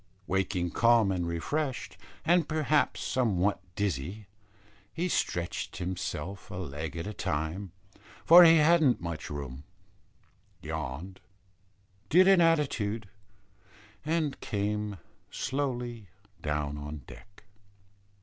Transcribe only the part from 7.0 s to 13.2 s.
a time, for he hadn't much room, yawned, did an attitude,